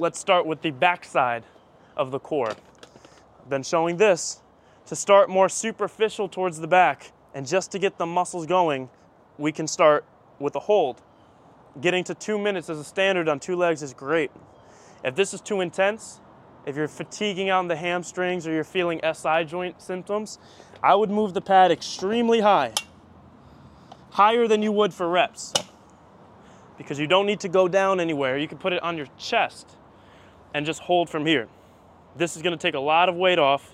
let's 0.00 0.18
start 0.18 0.44
with 0.44 0.62
the 0.62 0.72
backside 0.72 1.44
of 1.96 2.10
the 2.10 2.18
core. 2.18 2.50
I've 2.50 3.48
been 3.48 3.62
showing 3.62 3.96
this 3.96 4.40
to 4.86 4.96
start 4.96 5.28
more 5.28 5.48
superficial 5.48 6.28
towards 6.28 6.58
the 6.60 6.66
back 6.66 7.12
and 7.34 7.46
just 7.46 7.72
to 7.72 7.78
get 7.78 7.98
the 7.98 8.06
muscles 8.06 8.46
going, 8.46 8.88
we 9.38 9.52
can 9.52 9.66
start 9.66 10.04
with 10.38 10.54
a 10.54 10.60
hold. 10.60 11.02
Getting 11.80 12.04
to 12.04 12.14
two 12.14 12.38
minutes 12.38 12.70
as 12.70 12.78
a 12.78 12.84
standard 12.84 13.28
on 13.28 13.40
two 13.40 13.56
legs 13.56 13.82
is 13.82 13.92
great. 13.92 14.30
If 15.02 15.16
this 15.16 15.34
is 15.34 15.40
too 15.40 15.60
intense, 15.60 16.20
if 16.66 16.76
you're 16.76 16.88
fatiguing 16.88 17.50
on 17.50 17.68
the 17.68 17.76
hamstrings 17.76 18.46
or 18.46 18.52
you're 18.52 18.64
feeling 18.64 19.00
SI 19.02 19.44
joint 19.44 19.82
symptoms, 19.82 20.38
I 20.82 20.94
would 20.94 21.10
move 21.10 21.34
the 21.34 21.40
pad 21.40 21.70
extremely 21.70 22.40
high, 22.40 22.72
higher 24.10 24.46
than 24.46 24.62
you 24.62 24.72
would 24.72 24.94
for 24.94 25.08
reps, 25.08 25.52
because 26.78 26.98
you 26.98 27.06
don't 27.06 27.26
need 27.26 27.40
to 27.40 27.48
go 27.48 27.68
down 27.68 28.00
anywhere. 28.00 28.38
You 28.38 28.48
can 28.48 28.58
put 28.58 28.72
it 28.72 28.82
on 28.82 28.96
your 28.96 29.06
chest 29.18 29.76
and 30.54 30.64
just 30.64 30.80
hold 30.80 31.10
from 31.10 31.26
here. 31.26 31.48
This 32.16 32.36
is 32.36 32.42
going 32.42 32.56
to 32.56 32.62
take 32.62 32.74
a 32.74 32.80
lot 32.80 33.08
of 33.08 33.16
weight 33.16 33.38
off, 33.38 33.73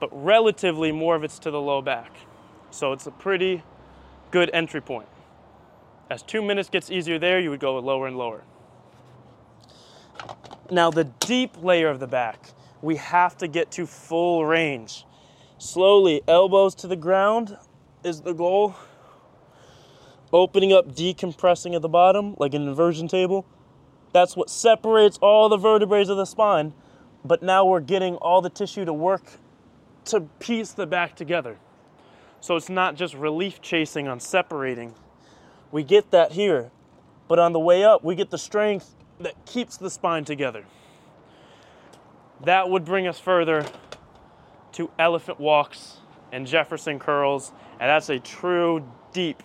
but 0.00 0.08
relatively 0.12 0.92
more 0.92 1.16
of 1.16 1.24
it's 1.24 1.38
to 1.40 1.50
the 1.50 1.60
low 1.60 1.82
back. 1.82 2.12
So 2.70 2.92
it's 2.92 3.06
a 3.06 3.10
pretty 3.10 3.62
good 4.30 4.50
entry 4.52 4.80
point. 4.80 5.08
As 6.10 6.22
two 6.22 6.42
minutes 6.42 6.68
gets 6.68 6.90
easier 6.90 7.18
there, 7.18 7.40
you 7.40 7.50
would 7.50 7.60
go 7.60 7.78
lower 7.78 8.06
and 8.06 8.16
lower. 8.16 8.42
Now, 10.70 10.90
the 10.90 11.04
deep 11.04 11.62
layer 11.62 11.88
of 11.88 12.00
the 12.00 12.06
back, 12.06 12.50
we 12.82 12.96
have 12.96 13.36
to 13.38 13.48
get 13.48 13.70
to 13.72 13.86
full 13.86 14.44
range. 14.44 15.04
Slowly, 15.58 16.22
elbows 16.28 16.74
to 16.76 16.86
the 16.86 16.96
ground 16.96 17.56
is 18.04 18.20
the 18.20 18.32
goal. 18.32 18.74
Opening 20.32 20.72
up, 20.72 20.94
decompressing 20.94 21.74
at 21.74 21.82
the 21.82 21.88
bottom, 21.88 22.34
like 22.38 22.52
an 22.54 22.66
inversion 22.66 23.08
table. 23.08 23.46
That's 24.12 24.36
what 24.36 24.50
separates 24.50 25.18
all 25.18 25.48
the 25.48 25.56
vertebrae 25.56 26.02
of 26.02 26.08
the 26.08 26.24
spine. 26.24 26.72
But 27.24 27.42
now 27.42 27.64
we're 27.64 27.80
getting 27.80 28.16
all 28.16 28.40
the 28.40 28.50
tissue 28.50 28.84
to 28.84 28.92
work 28.92 29.38
to 30.06 30.22
piece 30.38 30.72
the 30.72 30.86
back 30.86 31.16
together. 31.16 31.56
So 32.40 32.56
it's 32.56 32.68
not 32.68 32.94
just 32.94 33.14
relief 33.14 33.60
chasing 33.60 34.08
on 34.08 34.20
separating. 34.20 34.94
We 35.70 35.82
get 35.82 36.10
that 36.10 36.32
here. 36.32 36.70
But 37.28 37.38
on 37.38 37.52
the 37.52 37.60
way 37.60 37.84
up, 37.84 38.04
we 38.04 38.14
get 38.14 38.30
the 38.30 38.38
strength 38.38 38.94
that 39.20 39.46
keeps 39.46 39.76
the 39.76 39.90
spine 39.90 40.24
together. 40.24 40.64
That 42.44 42.70
would 42.70 42.84
bring 42.84 43.06
us 43.06 43.18
further 43.18 43.66
to 44.72 44.90
elephant 44.98 45.40
walks 45.40 45.96
and 46.32 46.46
Jefferson 46.46 46.98
curls, 46.98 47.52
and 47.80 47.88
that's 47.88 48.10
a 48.10 48.18
true 48.18 48.86
deep, 49.12 49.42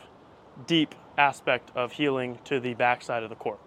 deep 0.68 0.94
aspect 1.18 1.72
of 1.76 1.94
healing 1.94 2.38
to 2.46 2.60
the 2.60 2.74
back 2.74 3.02
side 3.02 3.24
of 3.24 3.30
the 3.30 3.36
core. 3.36 3.60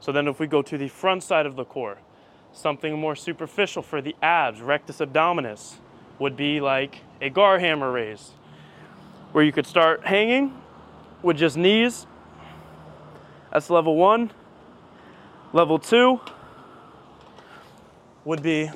So 0.00 0.12
then 0.12 0.26
if 0.26 0.40
we 0.40 0.46
go 0.46 0.62
to 0.62 0.78
the 0.78 0.88
front 0.88 1.22
side 1.22 1.46
of 1.46 1.56
the 1.56 1.64
core, 1.64 1.98
Something 2.54 2.96
more 3.00 3.16
superficial 3.16 3.82
for 3.82 4.00
the 4.00 4.14
abs, 4.22 4.62
rectus 4.62 4.98
abdominis, 4.98 5.74
would 6.18 6.36
be 6.36 6.60
like 6.60 7.00
a 7.20 7.30
Garhammer 7.30 7.92
raise, 7.92 8.30
where 9.32 9.44
you 9.44 9.52
could 9.52 9.66
start 9.66 10.06
hanging 10.06 10.56
with 11.22 11.36
just 11.36 11.56
knees. 11.56 12.06
That's 13.52 13.70
level 13.70 13.96
one. 13.96 14.30
Level 15.52 15.78
two 15.78 16.20
would 18.24 18.42
be 18.42 18.70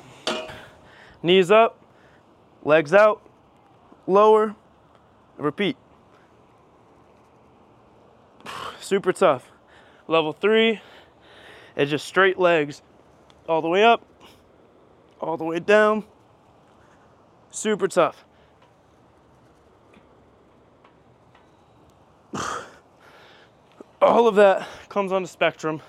knees 1.21 1.51
up, 1.51 1.77
legs 2.63 2.93
out, 2.93 3.21
lower, 4.07 4.55
repeat. 5.37 5.75
Super 8.79 9.11
tough. 9.11 9.51
Level 10.07 10.33
three 10.33 10.81
is 11.75 11.89
just 11.89 12.07
straight 12.07 12.39
legs 12.39 12.81
all 13.47 13.61
the 13.61 13.67
way 13.67 13.83
up, 13.83 14.03
all 15.19 15.37
the 15.37 15.43
way 15.43 15.59
down. 15.59 16.03
Super 17.51 17.87
tough. 17.87 18.25
All 24.01 24.27
of 24.27 24.35
that 24.35 24.67
comes 24.87 25.11
on 25.11 25.23
the 25.23 25.27
spectrum. 25.27 25.81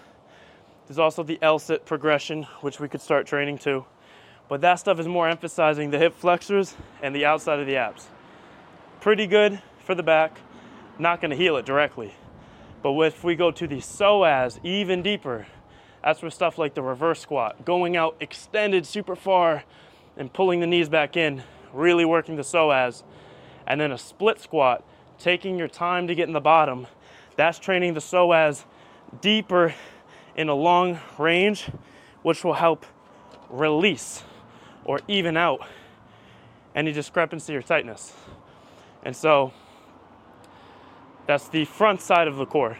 There's 0.87 0.99
also 0.99 1.23
the 1.23 1.39
L-sit 1.43 1.85
progression, 1.85 2.45
which 2.63 2.81
we 2.81 2.89
could 2.89 3.01
start 3.01 3.27
training 3.27 3.59
too. 3.59 3.85
But 4.49 4.63
that 4.63 4.77
stuff 4.77 4.99
is 4.99 5.07
more 5.07 5.29
emphasizing 5.29 5.91
the 5.91 5.99
hip 5.99 6.17
flexors 6.17 6.75
and 7.03 7.15
the 7.15 7.25
outside 7.25 7.61
of 7.61 7.67
the 7.67 7.77
abs. 7.77 8.09
Pretty 9.01 9.27
good 9.27 9.63
for 9.85 9.95
the 9.95 10.03
back, 10.03 10.39
not 10.99 11.21
gonna 11.21 11.37
heal 11.37 11.57
it 11.57 11.67
directly. 11.67 12.15
But 12.83 12.99
if 13.01 13.23
we 13.23 13.37
go 13.37 13.51
to 13.51 13.67
the 13.69 13.77
psoas 13.77 14.59
even 14.65 15.03
deeper, 15.03 15.47
that's 16.03 16.23
where 16.23 16.31
stuff 16.31 16.59
like 16.59 16.75
the 16.75 16.83
reverse 16.83 17.21
squat, 17.21 17.65
going 17.65 17.97
out 17.97 18.17
extended 18.19 18.87
super 18.87 19.15
far 19.15 19.65
and 20.17 20.33
pulling 20.33 20.61
the 20.61 20.67
knees 20.67 20.89
back 20.89 21.17
in, 21.17 21.43
really 21.73 22.05
working 22.05 22.37
the 22.37 22.43
psoas. 22.43 23.03
And 23.67 23.81
then 23.81 23.93
a 23.93 23.99
split 23.99 24.41
squat, 24.41 24.85
taking 25.19 25.59
your 25.59 25.69
time 25.69 26.07
to 26.09 26.15
get 26.15 26.27
in 26.27 26.33
the 26.33 26.41
bottom. 26.41 26.87
That's 27.37 27.59
training 27.59 27.95
the 27.95 28.01
psoas 28.01 28.65
deeper 29.21 29.75
in 30.37 30.49
a 30.49 30.55
long 30.55 30.99
range, 31.19 31.71
which 32.23 32.45
will 32.45 32.55
help 32.55 32.87
release 33.49 34.23
or 34.85 35.01
even 35.09 35.37
out 35.37 35.67
any 36.75 36.93
discrepancy 36.93 37.55
or 37.55 37.63
tightness. 37.63 38.15
And 39.03 39.17
so 39.17 39.53
that's 41.27 41.49
the 41.49 41.65
front 41.65 42.01
side 42.01 42.29
of 42.29 42.37
the 42.37 42.47
core. 42.47 42.79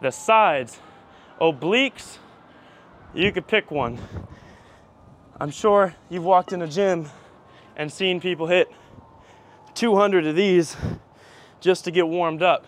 The 0.00 0.10
sides, 0.10 0.78
obliques, 1.40 2.18
you 3.14 3.32
could 3.32 3.46
pick 3.46 3.70
one. 3.70 3.98
I'm 5.42 5.50
sure 5.50 5.96
you've 6.08 6.22
walked 6.22 6.52
in 6.52 6.62
a 6.62 6.68
gym 6.68 7.08
and 7.74 7.92
seen 7.92 8.20
people 8.20 8.46
hit 8.46 8.70
200 9.74 10.24
of 10.24 10.36
these 10.36 10.76
just 11.60 11.84
to 11.84 11.90
get 11.90 12.06
warmed 12.06 12.44
up. 12.44 12.64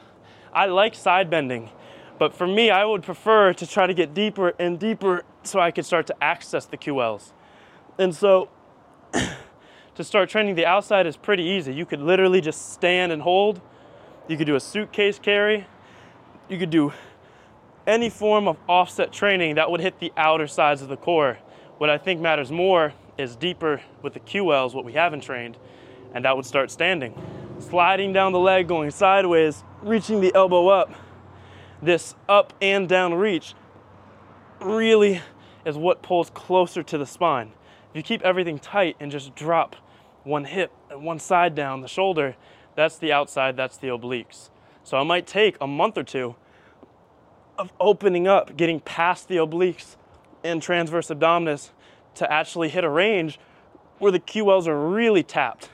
I 0.53 0.67
like 0.67 0.97
side 0.97 1.31
bending, 1.31 1.71
but 2.19 2.35
for 2.35 2.49
me, 2.49 2.71
I 2.71 2.85
would 2.85 3.05
prefer 3.05 3.53
to 3.53 3.65
try 3.65 3.87
to 3.87 3.95
get 3.95 4.13
deeper 4.13 4.55
and 4.59 4.77
deeper 4.77 5.23
so 5.45 5.61
I 5.61 5.71
could 5.71 5.87
start 5.87 6.09
to 6.09 6.17
access 6.21 6.67
the 6.67 6.77
QLs. 6.77 7.31
And 7.97 8.13
so 8.13 8.49
to 9.95 10.03
start 10.03 10.29
training 10.29 10.57
the 10.57 10.67
outside 10.67 11.07
is 11.07 11.17
pretty 11.17 11.45
easy. 11.45 11.73
You 11.73 11.87
could 11.87 12.01
literally 12.01 12.41
just 12.41 12.73
stand 12.73 13.13
and 13.13 13.23
hold. 13.23 13.61
You 14.27 14.37
could 14.37 14.49
do 14.49 14.57
a 14.57 14.61
suitcase 14.61 15.21
carry. 15.21 15.69
You 16.49 16.59
could 16.59 16.71
do 16.71 16.93
any 17.87 18.11
form 18.11 18.49
of 18.49 18.57
offset 18.69 19.13
training 19.13 19.55
that 19.55 19.71
would 19.71 19.81
hit 19.81 20.01
the 20.01 20.13
outer 20.17 20.49
sides 20.49 20.83
of 20.83 20.89
the 20.89 20.97
core. 20.97 21.39
What 21.79 21.91
I 21.91 21.99
think 21.99 22.21
matters 22.21 22.53
more 22.53 22.95
is 23.19 23.35
deeper 23.35 23.83
with 24.01 24.15
the 24.15 24.21
QLs, 24.21 24.75
what 24.75 24.85
we 24.85 24.93
haven't 24.93 25.23
trained, 25.23 25.57
and 26.15 26.25
that 26.25 26.37
would 26.37 26.47
start 26.47 26.71
standing. 26.71 27.21
Sliding 27.59 28.13
down 28.13 28.33
the 28.33 28.39
leg, 28.39 28.69
going 28.69 28.91
sideways, 28.91 29.65
reaching 29.83 30.21
the 30.21 30.33
elbow 30.35 30.69
up. 30.69 30.93
This 31.83 32.15
up 32.29 32.53
and 32.61 32.89
down 32.89 33.15
reach 33.15 33.55
really 34.61 35.21
is 35.67 35.77
what 35.77 36.03
pulls 36.03 36.31
closer 36.31 36.83
to 36.85 36.97
the 36.97 37.07
spine. 37.07 37.53
If 37.91 37.97
you 37.97 38.03
keep 38.03 38.23
everything 38.23 38.59
tight 38.59 38.97
and 39.01 39.11
just 39.11 39.35
drop 39.35 39.77
one 40.23 40.45
hip 40.45 40.73
and 40.91 41.05
one 41.05 41.19
side 41.19 41.55
down 41.55 41.81
the 41.81 41.89
shoulder, 41.89 42.37
that's 42.77 42.99
the 42.99 43.13
outside, 43.13 43.57
that's 43.57 43.77
the 43.77 43.89
obliques. 43.89 44.51
So 44.85 44.97
I 44.97 45.03
might 45.03 45.27
take 45.27 45.57
a 45.61 45.67
month 45.67 45.99
or 45.99 46.05
two 46.05 46.37
of 47.59 47.73
opening 47.81 48.27
up, 48.27 48.57
getting 48.57 48.81
past 48.81 49.29
the 49.29 49.37
obliques 49.37 49.97
and 50.45 50.63
transverse 50.63 51.09
abdominis 51.09 51.71
to 52.17 52.31
actually 52.31 52.69
hit 52.69 52.85
a 52.85 52.89
range 52.89 53.41
where 53.99 54.13
the 54.13 54.21
QLs 54.21 54.69
are 54.69 54.89
really 54.89 55.23
tapped 55.23 55.71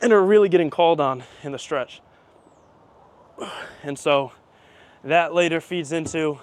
and 0.00 0.12
are 0.12 0.24
really 0.24 0.48
getting 0.48 0.70
called 0.70 1.00
on 1.00 1.24
in 1.42 1.52
the 1.52 1.58
stretch. 1.58 2.00
And 3.82 3.98
so 3.98 4.32
that 5.04 5.34
later 5.34 5.60
feeds 5.60 5.92
into 5.92 6.38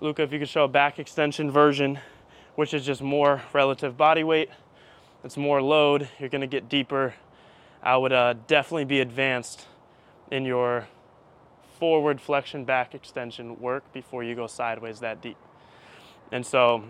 Luca, 0.00 0.22
if 0.22 0.32
you 0.32 0.38
could 0.38 0.48
show 0.48 0.64
a 0.64 0.68
back 0.68 0.98
extension 0.98 1.50
version, 1.50 1.98
which 2.56 2.74
is 2.74 2.84
just 2.84 3.00
more 3.00 3.42
relative 3.52 3.96
body 3.96 4.22
weight. 4.22 4.50
It's 5.24 5.36
more 5.36 5.62
load. 5.62 6.08
You're 6.18 6.28
to 6.42 6.46
get 6.46 6.68
deeper. 6.68 7.14
I 7.82 7.96
would 7.96 8.12
uh, 8.12 8.34
definitely 8.46 8.84
be 8.84 9.00
advanced 9.00 9.66
in 10.30 10.44
your 10.44 10.88
forward 11.78 12.20
flexion 12.20 12.64
back 12.64 12.94
extension 12.94 13.58
work 13.60 13.90
before 13.92 14.22
you 14.22 14.34
go 14.34 14.46
sideways 14.46 15.00
that 15.00 15.20
deep. 15.20 15.36
And 16.34 16.44
so, 16.44 16.82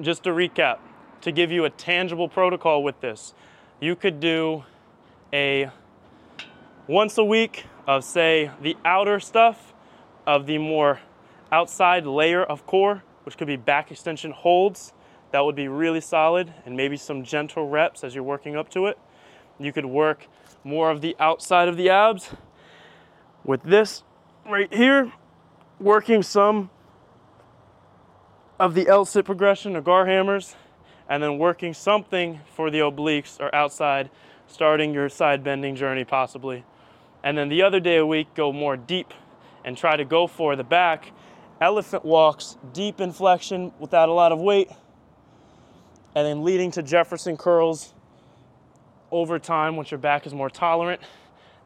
just 0.00 0.22
to 0.22 0.30
recap, 0.30 0.78
to 1.20 1.30
give 1.30 1.52
you 1.52 1.66
a 1.66 1.70
tangible 1.70 2.30
protocol 2.30 2.82
with 2.82 2.98
this, 3.02 3.34
you 3.78 3.94
could 3.94 4.20
do 4.20 4.64
a 5.34 5.68
once 6.86 7.18
a 7.18 7.24
week 7.24 7.66
of, 7.86 8.04
say, 8.04 8.50
the 8.62 8.74
outer 8.82 9.20
stuff 9.20 9.74
of 10.26 10.46
the 10.46 10.56
more 10.56 11.00
outside 11.52 12.06
layer 12.06 12.42
of 12.42 12.66
core, 12.66 13.02
which 13.24 13.36
could 13.36 13.48
be 13.48 13.56
back 13.56 13.90
extension 13.90 14.30
holds. 14.30 14.94
That 15.32 15.44
would 15.44 15.56
be 15.56 15.68
really 15.68 16.00
solid, 16.00 16.54
and 16.64 16.74
maybe 16.74 16.96
some 16.96 17.22
gentle 17.22 17.68
reps 17.68 18.02
as 18.02 18.14
you're 18.14 18.24
working 18.24 18.56
up 18.56 18.70
to 18.70 18.86
it. 18.86 18.98
You 19.58 19.74
could 19.74 19.84
work 19.84 20.26
more 20.64 20.90
of 20.90 21.02
the 21.02 21.14
outside 21.20 21.68
of 21.68 21.76
the 21.76 21.90
abs 21.90 22.30
with 23.44 23.62
this 23.62 24.04
right 24.46 24.72
here, 24.72 25.12
working 25.78 26.22
some 26.22 26.70
of 28.58 28.74
the 28.74 28.88
L-sit 28.88 29.24
progression 29.24 29.76
or 29.76 29.82
Garhammers, 29.82 30.54
and 31.08 31.22
then 31.22 31.38
working 31.38 31.74
something 31.74 32.40
for 32.54 32.70
the 32.70 32.78
obliques 32.78 33.40
or 33.40 33.54
outside, 33.54 34.10
starting 34.46 34.94
your 34.94 35.08
side 35.08 35.44
bending 35.44 35.76
journey 35.76 36.04
possibly. 36.04 36.64
And 37.22 37.36
then 37.36 37.48
the 37.48 37.62
other 37.62 37.80
day 37.80 37.96
a 37.96 38.06
week, 38.06 38.34
go 38.34 38.52
more 38.52 38.76
deep 38.76 39.12
and 39.64 39.76
try 39.76 39.96
to 39.96 40.04
go 40.04 40.26
for 40.26 40.56
the 40.56 40.64
back. 40.64 41.12
Elephant 41.60 42.04
walks, 42.04 42.56
deep 42.72 43.00
inflection 43.00 43.72
without 43.78 44.08
a 44.08 44.12
lot 44.12 44.32
of 44.32 44.40
weight, 44.40 44.70
and 46.14 46.26
then 46.26 46.44
leading 46.44 46.70
to 46.72 46.82
Jefferson 46.82 47.36
curls 47.36 47.94
over 49.10 49.38
time 49.38 49.76
once 49.76 49.90
your 49.90 49.98
back 49.98 50.26
is 50.26 50.34
more 50.34 50.50
tolerant 50.50 51.00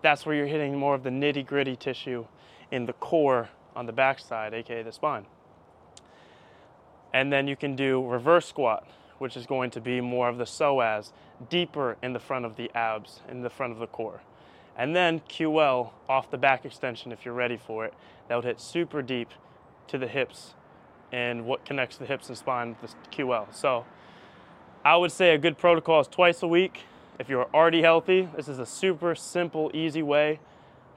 that's 0.02 0.24
where 0.24 0.34
you're 0.34 0.46
hitting 0.46 0.76
more 0.76 0.94
of 0.94 1.02
the 1.02 1.10
nitty 1.10 1.46
gritty 1.46 1.76
tissue 1.76 2.26
in 2.70 2.86
the 2.86 2.92
core 2.94 3.48
on 3.74 3.86
the 3.86 3.92
backside, 3.92 4.54
aka 4.54 4.82
the 4.82 4.92
spine. 4.92 5.26
And 7.12 7.32
then 7.32 7.48
you 7.48 7.56
can 7.56 7.74
do 7.74 8.06
reverse 8.06 8.46
squat, 8.46 8.86
which 9.18 9.36
is 9.36 9.46
going 9.46 9.70
to 9.72 9.80
be 9.80 10.00
more 10.00 10.28
of 10.28 10.38
the 10.38 10.44
psoas, 10.44 11.12
deeper 11.48 11.96
in 12.02 12.12
the 12.12 12.18
front 12.18 12.44
of 12.44 12.56
the 12.56 12.70
abs, 12.74 13.20
in 13.28 13.42
the 13.42 13.50
front 13.50 13.72
of 13.72 13.78
the 13.78 13.86
core. 13.86 14.20
And 14.76 14.94
then 14.94 15.20
QL 15.28 15.90
off 16.08 16.30
the 16.30 16.38
back 16.38 16.64
extension 16.64 17.10
if 17.10 17.24
you're 17.24 17.34
ready 17.34 17.56
for 17.56 17.84
it. 17.84 17.94
That 18.28 18.36
would 18.36 18.44
hit 18.44 18.60
super 18.60 19.02
deep 19.02 19.30
to 19.88 19.98
the 19.98 20.06
hips 20.06 20.54
and 21.10 21.46
what 21.46 21.64
connects 21.64 21.96
the 21.96 22.06
hips 22.06 22.28
and 22.28 22.36
spine 22.36 22.76
with 22.80 22.94
the 23.02 23.08
QL. 23.10 23.52
So 23.52 23.84
I 24.84 24.96
would 24.96 25.10
say 25.10 25.34
a 25.34 25.38
good 25.38 25.58
protocol 25.58 26.00
is 26.00 26.06
twice 26.06 26.42
a 26.42 26.46
week. 26.46 26.82
If 27.18 27.28
you're 27.28 27.48
already 27.52 27.82
healthy, 27.82 28.28
this 28.36 28.46
is 28.46 28.58
a 28.58 28.66
super 28.66 29.14
simple, 29.14 29.70
easy 29.74 30.02
way 30.02 30.38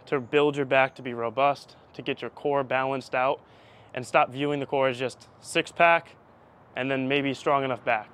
to 0.06 0.20
build 0.20 0.56
your 0.56 0.66
back 0.66 0.94
to 0.96 1.02
be 1.02 1.14
robust, 1.14 1.76
to 1.94 2.02
get 2.02 2.22
your 2.22 2.30
core 2.30 2.64
balanced 2.64 3.16
out, 3.16 3.42
and 3.94 4.06
stop 4.06 4.32
viewing 4.32 4.60
the 4.60 4.66
core 4.66 4.88
as 4.88 4.98
just 4.98 5.28
six 5.40 5.72
pack 5.72 6.16
and 6.76 6.90
then 6.90 7.08
maybe 7.08 7.34
strong 7.34 7.64
enough 7.64 7.84
back. 7.84 8.14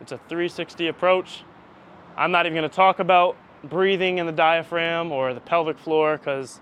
It's 0.00 0.12
a 0.12 0.18
360 0.18 0.88
approach. 0.88 1.44
I'm 2.16 2.30
not 2.30 2.46
even 2.46 2.62
to 2.62 2.68
talk 2.68 2.98
about 2.98 3.36
breathing 3.62 4.18
in 4.18 4.26
the 4.26 4.32
diaphragm 4.32 5.12
or 5.12 5.32
the 5.34 5.40
pelvic 5.40 5.78
floor 5.78 6.18
because 6.18 6.60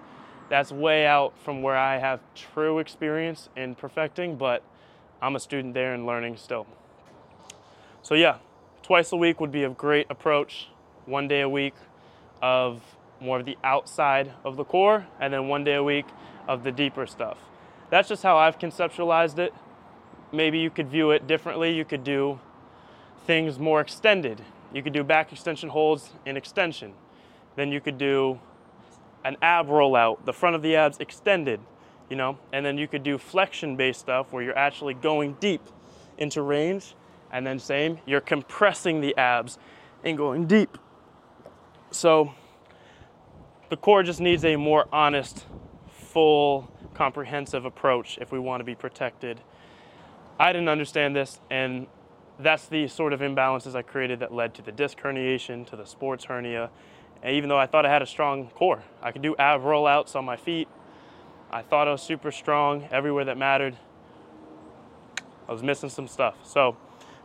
that's 0.49 0.71
way 0.71 1.07
out 1.07 1.33
from 1.39 1.63
where 1.63 1.77
I 1.77 1.99
have 1.99 2.21
true 2.35 2.79
experience 2.79 3.49
in 3.57 3.75
perfecting, 3.75 4.37
but 4.37 4.63
I'm 5.21 5.35
a 5.37 5.41
student 5.41 5.75
there 5.75 5.95
and 5.95 6.05
learning 6.05 6.37
still. 6.37 6.67
So, 8.03 8.15
yeah, 8.15 8.39
twice 8.83 9.13
a 9.13 9.17
week 9.17 9.41
would 9.41 9.53
be 9.53 9.65
a 9.65 9.71
great 9.71 10.07
approach 10.11 10.69
one 11.07 11.29
day 11.29 11.41
a 11.41 11.49
week 11.49 11.75
of 12.43 12.83
more 13.21 13.39
of 13.39 13.47
the 13.47 13.57
outside 13.63 14.33
of 14.45 14.57
the 14.57 14.65
core, 14.65 15.07
and 15.21 15.33
then 15.33 15.49
one 15.49 15.65
day 15.65 15.75
a 15.75 15.83
week 15.83 16.07
of 16.49 16.65
the 16.65 16.73
deeper 16.73 17.07
stuff. 17.07 17.39
That's 17.93 18.09
just 18.09 18.23
how 18.23 18.39
I've 18.39 18.59
conceptualized 18.59 19.39
it. 19.39 19.53
maybe 20.33 20.59
you 20.59 20.71
could 20.71 20.89
view 20.89 21.11
it 21.11 21.27
differently. 21.27 21.77
You 21.77 21.85
could 21.85 22.03
do 22.03 22.41
things 23.27 23.59
more 23.59 23.83
extended. 23.83 24.41
You 24.73 24.83
could 24.83 24.95
do 24.95 25.05
back 25.05 25.31
extension 25.31 25.69
holds 25.69 26.09
in 26.25 26.39
extension. 26.39 26.95
Then 27.55 27.71
you 27.71 27.83
could 27.83 27.99
do 27.99 28.41
an 29.27 29.37
ab 29.43 29.67
rollout, 29.67 30.25
the 30.25 30.33
front 30.33 30.57
of 30.57 30.63
the 30.63 30.75
abs 30.75 31.01
extended, 31.01 31.61
you 32.09 32.17
know, 32.17 32.39
and 32.51 32.65
then 32.65 32.79
you 32.79 32.89
could 32.89 33.03
do 33.03 33.19
flexion 33.19 33.77
based 33.77 34.01
stuff 34.01 34.33
where 34.33 34.43
you're 34.43 34.57
actually 34.57 34.95
going 34.95 35.37
deep 35.39 35.61
into 36.17 36.41
range. 36.41 36.95
And 37.31 37.47
then, 37.47 37.59
same, 37.59 37.99
you're 38.07 38.23
compressing 38.23 39.03
the 39.03 39.15
abs 39.19 39.59
and 40.03 40.17
going 40.17 40.47
deep. 40.47 40.79
So, 41.91 42.33
the 43.69 43.77
core 43.77 44.03
just 44.03 44.19
needs 44.19 44.47
a 44.47 44.57
more 44.57 44.89
honest, 44.91 45.45
full, 46.13 46.71
comprehensive 46.95 47.65
approach 47.65 48.19
if 48.21 48.33
we 48.33 48.39
want 48.39 48.61
to 48.61 48.65
be 48.65 48.75
protected. 48.75 49.41
I 50.39 50.53
didn't 50.53 50.69
understand 50.69 51.17
this, 51.17 51.41
and 51.51 51.87
that's 52.39 52.67
the 52.67 52.89
sort 52.89 53.13
of 53.13 53.21
imbalances 53.21 53.75
I 53.75 53.83
created 53.83 54.21
that 54.21 54.33
led 54.33 54.55
to 54.55 54.63
the 54.63 54.73
disc 54.73 54.99
herniation, 54.99 55.67
to 55.69 55.77
the 55.77 55.87
sports 55.87 56.25
hernia. 56.25 56.71
And 57.23 57.37
even 57.37 57.49
though 57.49 57.59
I 57.59 57.67
thought 57.67 57.87
I 57.87 57.91
had 57.91 58.03
a 58.03 58.07
strong 58.07 58.49
core, 58.49 58.83
I 59.01 59.13
could 59.13 59.23
do 59.23 59.35
ab 59.39 59.63
rollouts 59.63 60.15
on 60.17 60.25
my 60.25 60.37
feet. 60.37 60.69
I 61.51 61.63
thought 61.63 61.89
I 61.89 61.93
was 61.93 62.03
super 62.03 62.31
strong 62.31 62.89
everywhere 62.91 63.25
that 63.25 63.39
mattered. 63.39 63.77
I 65.49 65.53
was 65.53 65.63
missing 65.63 65.89
some 65.89 66.09
stuff. 66.09 66.35
So, 66.45 66.77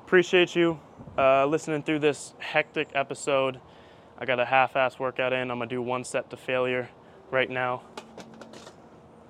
appreciate 0.06 0.56
you 0.56 0.80
uh, 1.18 1.46
listening 1.46 1.84
through 1.84 2.00
this 2.00 2.34
hectic 2.40 2.90
episode. 2.94 3.60
I 4.18 4.26
got 4.26 4.40
a 4.40 4.46
half 4.46 4.76
ass 4.76 5.00
workout 5.00 5.34
in. 5.34 5.52
I'm 5.52 5.60
gonna 5.60 5.68
do 5.68 5.82
one 5.82 6.04
set 6.04 6.30
to 6.30 6.38
failure 6.38 6.90
right 7.32 7.50
now. 7.50 7.84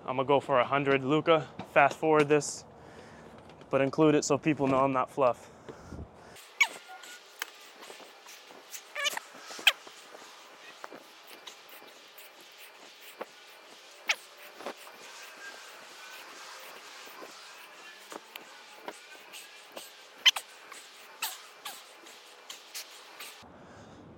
I'm 0.08 0.16
gonna 0.16 0.26
go 0.26 0.40
for 0.40 0.56
100. 0.56 1.04
Luca, 1.04 1.46
fast 1.74 1.98
forward 1.98 2.30
this, 2.30 2.64
but 3.70 3.82
include 3.82 4.16
it 4.16 4.24
so 4.24 4.38
people 4.38 4.66
know 4.66 4.78
I'm 4.78 4.94
not 4.94 5.12
fluff. 5.12 5.50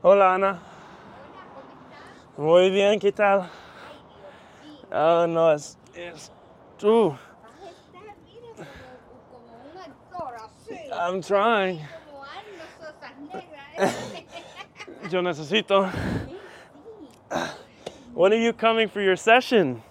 Hola 0.03 0.35
Ana. 0.35 0.59
Muy 2.37 2.69
bien, 2.69 2.99
¿qué 2.99 3.11
tal? 3.11 3.49
Oh, 4.91 5.25
no, 5.27 5.51
es. 5.51 5.78
Es 6.79 6.83
tú. 6.83 7.09
Vas 7.11 7.19
a 7.61 7.69
estar, 7.69 8.15
mira, 8.25 8.67
como, 9.07 9.19
como 9.31 9.53
un 9.71 9.77
actor 9.77 10.35
así. 10.37 10.77
I'm 10.91 11.21
trying. 11.21 11.79
Como 12.05 12.23
Arnold 12.23 13.41
Schwarzenegger. 13.77 15.11
Yo 15.11 15.21
necesito. 15.21 15.89
When 18.13 18.33
are 18.33 18.37
you 18.41 18.53
coming 18.53 18.89
for 18.89 19.01
your 19.01 19.15
session? 19.15 19.81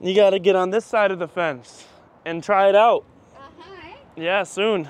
You 0.00 0.14
gotta 0.14 0.38
get 0.38 0.56
on 0.56 0.70
this 0.70 0.84
side 0.84 1.10
of 1.10 1.18
the 1.18 1.28
fence 1.28 1.86
and 2.24 2.42
try 2.42 2.68
it 2.68 2.74
out. 2.76 3.04
¿eh? 3.36 3.94
Yeah, 4.16 4.42
soon. 4.44 4.88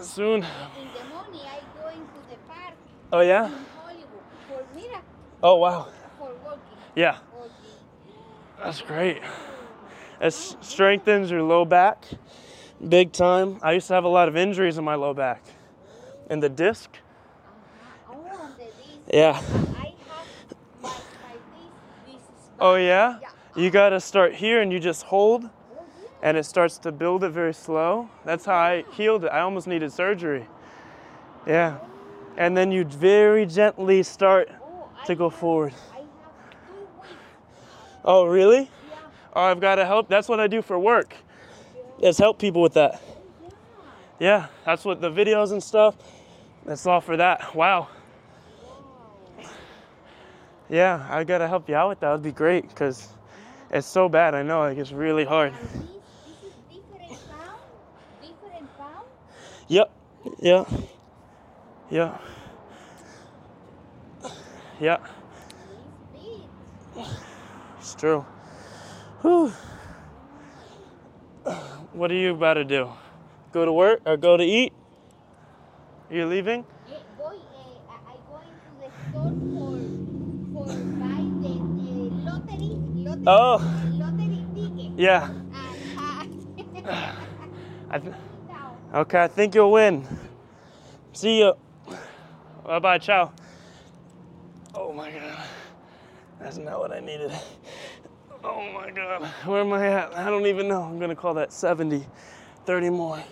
Soon. 0.00 0.42
In 0.42 0.42
the 0.42 1.04
morning, 1.14 1.40
I 1.46 1.60
going 1.82 1.98
to 2.00 2.20
the 2.30 2.36
park 2.48 2.74
Oh, 3.12 3.20
yeah? 3.20 3.46
in 3.46 3.52
Hollywood. 3.74 4.06
For, 4.48 4.64
mira, 4.74 5.00
Oh, 5.42 5.56
wow. 5.56 5.86
for 6.18 6.32
walking. 6.44 6.60
Yeah. 6.94 7.16
That's 8.66 8.80
great. 8.80 9.22
It 10.20 10.32
strengthens 10.32 11.30
your 11.30 11.44
low 11.44 11.64
back 11.64 12.04
big 12.88 13.12
time. 13.12 13.60
I 13.62 13.72
used 13.72 13.86
to 13.86 13.94
have 13.94 14.02
a 14.02 14.08
lot 14.08 14.26
of 14.26 14.36
injuries 14.36 14.76
in 14.76 14.82
my 14.84 14.96
low 14.96 15.14
back. 15.14 15.44
And 16.28 16.42
the 16.42 16.48
disc? 16.48 16.90
Yeah. 19.12 19.40
Oh, 22.58 22.74
yeah? 22.74 23.20
You 23.54 23.70
gotta 23.70 24.00
start 24.00 24.34
here 24.34 24.60
and 24.60 24.72
you 24.72 24.80
just 24.80 25.04
hold, 25.04 25.48
and 26.20 26.36
it 26.36 26.44
starts 26.44 26.76
to 26.78 26.90
build 26.90 27.22
it 27.22 27.30
very 27.30 27.54
slow. 27.54 28.10
That's 28.24 28.44
how 28.44 28.56
I 28.56 28.84
healed 28.94 29.26
it. 29.26 29.28
I 29.28 29.42
almost 29.42 29.68
needed 29.68 29.92
surgery. 29.92 30.48
Yeah. 31.46 31.78
And 32.36 32.56
then 32.56 32.72
you 32.72 32.84
very 32.84 33.46
gently 33.46 34.02
start 34.02 34.50
to 35.06 35.14
go 35.14 35.30
forward. 35.30 35.72
I 35.92 35.98
have 35.98 36.04
two 36.64 36.84
weeks. 37.00 37.95
Oh, 38.06 38.24
really? 38.26 38.60
Yeah. 38.60 38.68
Oh, 39.34 39.42
I've 39.42 39.60
got 39.60 39.74
to 39.74 39.84
help. 39.84 40.08
That's 40.08 40.28
what 40.28 40.40
I 40.40 40.46
do 40.46 40.62
for 40.62 40.78
work. 40.78 41.14
Is 42.00 42.18
help 42.18 42.38
people 42.38 42.62
with 42.62 42.74
that. 42.74 43.02
Yeah, 44.18 44.46
that's 44.64 44.84
what 44.84 45.00
the 45.00 45.10
videos 45.10 45.52
and 45.52 45.62
stuff. 45.62 45.96
That's 46.64 46.86
all 46.86 47.00
for 47.00 47.16
that. 47.18 47.54
Wow. 47.54 47.88
Yeah, 50.68 51.06
I 51.10 51.22
gotta 51.24 51.46
help 51.46 51.68
you 51.68 51.76
out 51.76 51.90
with 51.90 52.00
that. 52.00 52.08
That'd 52.08 52.22
be 52.22 52.32
great 52.32 52.68
because 52.68 53.08
it's 53.70 53.86
so 53.86 54.08
bad. 54.08 54.34
I 54.34 54.42
know, 54.42 54.60
like 54.60 54.78
it's 54.78 54.90
really 54.90 55.24
hard. 55.24 55.52
And 55.52 55.60
this, 55.62 55.72
this 55.72 56.44
is 56.44 56.82
different 56.82 57.28
pound, 57.30 57.60
different 58.20 58.78
pound. 58.78 59.06
Yep. 59.68 59.92
Yeah. 60.40 60.64
Yeah. 61.90 62.18
Yeah. 64.80 64.98
It's 67.86 67.94
true. 67.94 68.26
Whew. 69.22 69.52
What 71.92 72.10
are 72.10 72.14
you 72.18 72.34
about 72.34 72.54
to 72.54 72.64
do? 72.64 72.90
Go 73.52 73.64
to 73.64 73.72
work 73.72 74.00
or 74.04 74.16
go 74.16 74.36
to 74.36 74.42
eat? 74.42 74.72
You 76.10 76.26
leaving? 76.26 76.64
Voy, 77.16 77.38
I 77.86 77.94
I 78.10 78.16
go 78.26 78.42
into 78.42 78.70
the 78.82 78.90
store 79.06 79.30
for 79.54 79.78
for 80.50 80.66
buy 80.98 81.22
the 81.38 81.62
uh, 81.62 82.10
lottery 82.26 82.74
lottery 83.06 83.22
Oh. 83.24 83.62
lottery 84.02 84.42
ticket. 84.52 84.90
Yeah. 84.96 85.30
Uh, 85.54 87.14
I 87.88 87.98
th- 88.00 88.14
okay, 88.94 89.22
I 89.22 89.28
think 89.28 89.54
you'll 89.54 89.70
win. 89.70 90.02
See 91.12 91.38
you. 91.38 91.54
Bye 92.66 92.80
bye. 92.80 92.98
Ciao. 92.98 93.30
Oh 94.74 94.92
my 94.92 95.12
god. 95.12 95.46
That's 96.38 96.58
not 96.58 96.78
what 96.78 96.92
I 96.92 97.00
needed. 97.00 97.32
Oh 98.44 98.72
my 98.72 98.90
god. 98.90 99.24
Where 99.44 99.60
am 99.60 99.72
I 99.72 99.86
at? 99.86 100.16
I 100.16 100.30
don't 100.30 100.46
even 100.46 100.68
know. 100.68 100.82
I'm 100.82 100.98
gonna 100.98 101.16
call 101.16 101.34
that 101.34 101.52
70. 101.52 102.06
30 102.64 102.90
more. 102.90 103.22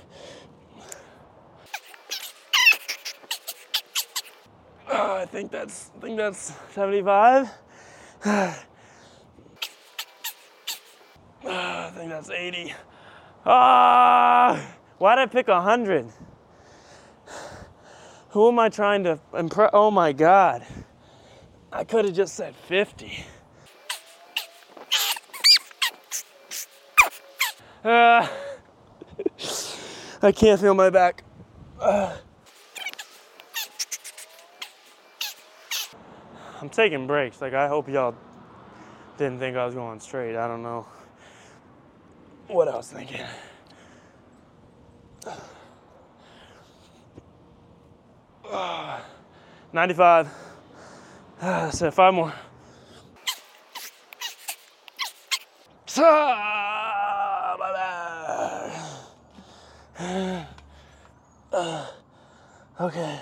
Oh, 4.90 5.16
I 5.16 5.26
think 5.26 5.50
that's 5.50 5.90
I 5.96 6.00
think 6.00 6.16
that's 6.16 6.52
75. 6.70 7.50
Ah, 11.46 11.88
I 11.88 11.90
think 11.90 12.08
that's 12.08 12.30
80. 12.30 12.72
Ah, 13.44 14.58
why'd 14.96 15.18
I 15.18 15.26
pick 15.26 15.48
100? 15.48 16.08
Who 18.30 18.48
am 18.48 18.58
I 18.58 18.70
trying 18.70 19.04
to 19.04 19.20
impress? 19.36 19.68
Oh 19.74 19.90
my 19.90 20.12
God. 20.12 20.64
I 21.70 21.84
could 21.84 22.06
have 22.06 22.14
just 22.14 22.34
said 22.34 22.56
50. 22.56 23.24
Ah, 27.86 28.32
I 30.22 30.32
can't 30.32 30.58
feel 30.58 30.72
my 30.72 30.88
back. 30.88 31.22
Ah. 31.78 32.16
I'm 36.62 36.70
taking 36.70 37.06
breaks. 37.06 37.42
Like, 37.42 37.52
I 37.52 37.68
hope 37.68 37.90
y'all 37.90 38.14
didn't 39.18 39.38
think 39.38 39.54
I 39.54 39.66
was 39.66 39.74
going 39.74 40.00
straight. 40.00 40.34
I 40.34 40.48
don't 40.48 40.62
know 40.62 40.86
what 42.48 42.68
I 42.68 42.76
was 42.76 42.90
thinking. 42.90 43.20
Ah, 48.46 49.04
95. 49.74 50.28
Ah, 51.42 51.68
so 51.68 51.90
five 51.90 52.14
more. 52.14 52.32
Ah, 55.98 57.56
my 57.58 57.72
Ah, 60.06 60.46
okay. 62.80 63.20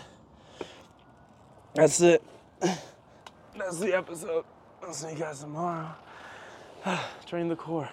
That's 1.74 2.00
it. 2.00 2.22
That's 2.60 3.78
the 3.78 3.96
episode. 3.96 4.44
I'll 4.82 4.92
see 4.92 5.12
you 5.12 5.18
guys 5.18 5.40
tomorrow. 5.40 5.94
Train 7.26 7.48
the 7.48 7.56
core. 7.56 7.88